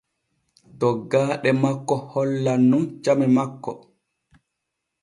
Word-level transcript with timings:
Toggaaɗe 0.79 1.49
makko 1.61 1.95
hollan 2.11 2.61
nun 2.69 2.85
came 3.03 3.25
makko. 3.35 3.71